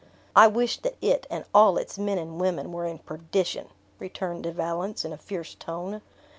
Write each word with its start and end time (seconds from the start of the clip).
"I 0.35 0.47
wish 0.47 0.77
that 0.77 0.95
it, 0.99 1.27
and 1.29 1.45
all 1.53 1.77
its 1.77 1.99
men 1.99 2.17
and 2.17 2.41
women, 2.41 2.71
were 2.71 2.87
in 2.87 2.97
perdition!" 2.97 3.67
returned 3.99 4.41
De 4.41 4.51
valence, 4.51 5.05
in 5.05 5.13
a 5.13 5.17
fierce 5.19 5.53
tone. 5.53 6.01